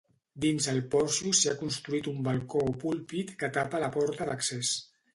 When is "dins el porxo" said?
0.45-1.33